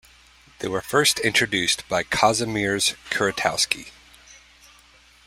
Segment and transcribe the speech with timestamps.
[0.61, 3.91] They were first introduced by Kazimierz Kuratowski.